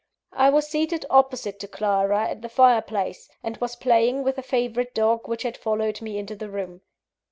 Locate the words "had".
5.43-5.55